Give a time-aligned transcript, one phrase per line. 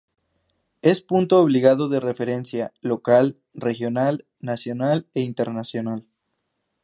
[0.81, 6.07] Es punto obligado de referencia, local, regional, nacional e internacional.